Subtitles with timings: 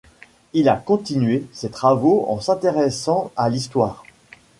[0.53, 4.03] Il a continué ses travaux en s'intéressant à l'histoire.